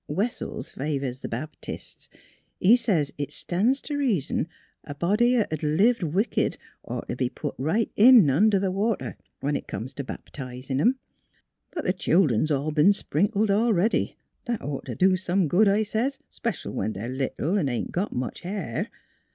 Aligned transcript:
Wes 0.07 0.37
sels 0.37 0.71
favors 0.71 1.19
th' 1.19 1.29
Babtists; 1.29 2.09
he 2.59 2.75
sez 2.75 3.11
it 3.19 3.31
stan's 3.31 3.79
t' 3.81 3.93
rea 3.95 4.19
son 4.19 4.47
a 4.83 4.95
body 4.95 5.35
'at 5.35 5.51
'd 5.51 5.61
lived 5.61 6.01
wicked 6.01 6.57
ought 6.83 7.07
t' 7.07 7.13
be 7.13 7.29
put 7.29 7.53
right 7.59 7.91
in 7.95 8.27
under 8.27 8.59
th' 8.59 8.73
water, 8.73 9.15
when 9.41 9.55
it 9.55 9.67
comes 9.67 9.93
t' 9.93 10.01
bab 10.01 10.25
tisin' 10.31 10.81
'em. 10.81 10.97
But 11.69 11.83
th' 11.85 11.95
childern 11.99 12.47
's 12.47 12.49
all 12.49 12.71
b'en 12.71 12.93
sprinkled 12.93 13.51
a 13.51 13.71
'ready; 13.71 14.17
that 14.45 14.63
ought 14.63 14.85
t' 14.87 14.95
do 14.95 15.15
some 15.17 15.47
good, 15.47 15.67
I 15.67 15.83
sez, 15.83 16.17
spe 16.31 16.47
cial 16.49 16.71
when 16.73 16.93
they're 16.93 17.07
little 17.07 17.59
an' 17.59 17.69
ain't 17.69 17.91
got 17.91 18.11
much 18.11 18.39
hair. 18.41 18.89